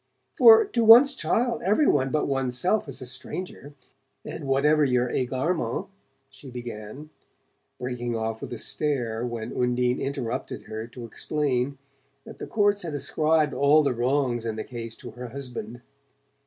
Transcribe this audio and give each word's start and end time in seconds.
"For, 0.35 0.65
to 0.65 0.83
one's 0.83 1.13
child 1.13 1.61
every 1.61 1.85
one 1.85 2.09
but 2.09 2.25
one's 2.27 2.57
self 2.57 2.89
is 2.89 3.03
a 3.03 3.05
stranger; 3.05 3.75
and 4.25 4.45
whatever 4.47 4.83
your 4.83 5.07
egarements" 5.11 5.91
she 6.31 6.49
began, 6.49 7.11
breaking 7.79 8.15
off 8.15 8.41
with 8.41 8.51
a 8.51 8.57
stare 8.57 9.23
when 9.23 9.53
Undine 9.55 9.99
interrupted 10.01 10.63
her 10.63 10.87
to 10.87 11.05
explain 11.05 11.77
that 12.25 12.39
the 12.39 12.47
courts 12.47 12.81
had 12.81 12.95
ascribed 12.95 13.53
all 13.53 13.83
the 13.83 13.93
wrongs 13.93 14.43
in 14.43 14.55
the 14.55 14.63
case 14.63 14.95
to 14.95 15.11
her 15.11 15.27
husband. 15.27 15.83